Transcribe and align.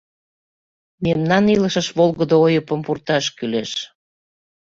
Мемнан 1.03 1.43
илышыш 1.55 1.87
волгыдо 1.97 2.35
ойыпым 2.45 2.79
пурташ 2.85 3.25
кӱлеш. 3.37 3.71